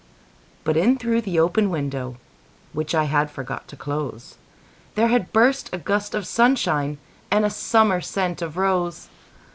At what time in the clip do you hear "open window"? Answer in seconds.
1.39-2.17